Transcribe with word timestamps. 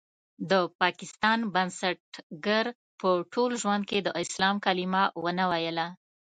د 0.49 0.51
پاکستان 0.81 1.39
بنسټګر 1.53 2.65
په 2.99 3.09
ټول 3.33 3.49
ژوند 3.61 3.83
کې 3.89 3.99
د 4.01 4.07
اسلام 4.23 4.55
کلمه 4.65 5.03
ونه 5.23 5.45
ويله. 5.51 5.87